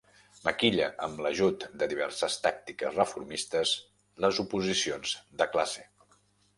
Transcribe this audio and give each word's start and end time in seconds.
Maquilla, 0.45 0.87
amb 1.07 1.21
l'ajut 1.25 1.65
de 1.83 1.89
diverses 1.91 2.39
tàctiques 2.47 2.97
reformistes, 3.03 3.77
les 4.27 4.45
oposicions 4.49 5.17
de 5.43 5.53
classe. 5.57 5.91